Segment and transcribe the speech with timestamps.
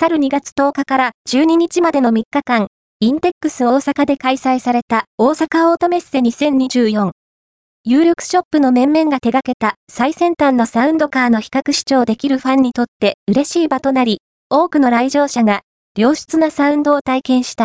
[0.00, 2.68] 去る2月10日から12日までの3日間、
[3.00, 7.10] インテックス大阪で開催された大阪オートメッセ2024。
[7.84, 15.60] 有力ショップの面々が手掛けた最先端のサウンドカーの比較視聴できるファンにとって嬉しい場となり、多くの来場者が
[15.98, 17.58] 良質なサウンドを体験した。